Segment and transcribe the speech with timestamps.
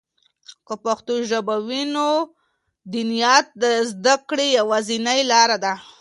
[0.67, 2.09] که پښتو ژبه وي، نو
[2.91, 5.73] دیانت د زده کړې یوازینۍ لاره ده.